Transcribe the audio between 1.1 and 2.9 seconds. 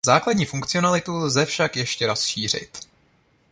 lze však ještě rozšířit.